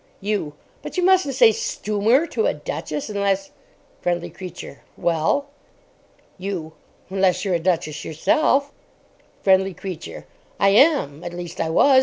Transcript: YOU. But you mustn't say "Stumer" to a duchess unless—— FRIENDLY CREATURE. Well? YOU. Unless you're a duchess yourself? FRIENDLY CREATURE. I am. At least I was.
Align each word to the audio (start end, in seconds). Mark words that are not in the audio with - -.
YOU. 0.19 0.55
But 0.81 0.97
you 0.97 1.03
mustn't 1.05 1.35
say 1.35 1.51
"Stumer" 1.51 2.25
to 2.31 2.47
a 2.47 2.55
duchess 2.55 3.07
unless—— 3.07 3.51
FRIENDLY 4.01 4.31
CREATURE. 4.31 4.81
Well? 4.97 5.49
YOU. 6.39 6.73
Unless 7.11 7.45
you're 7.45 7.53
a 7.53 7.59
duchess 7.59 8.03
yourself? 8.03 8.73
FRIENDLY 9.43 9.75
CREATURE. 9.75 10.25
I 10.59 10.69
am. 10.69 11.23
At 11.23 11.35
least 11.35 11.61
I 11.61 11.69
was. 11.69 11.99